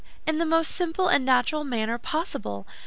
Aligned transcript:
In 0.25 0.39
the 0.39 0.47
most 0.47 0.71
simple 0.71 1.09
and 1.09 1.23
natural 1.23 1.63
manner 1.63 1.99
possible. 1.99 2.65